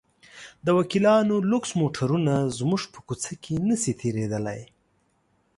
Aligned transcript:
د 0.65 0.67
وکیلانو 0.77 1.35
لوکس 1.51 1.71
موټرونه 1.81 2.33
زموږ 2.57 2.81
په 2.93 2.99
کوڅه 3.07 3.33
کې 3.43 3.55
نه 3.69 3.75
شي 3.81 3.93
تېرېدلی. 4.01 4.61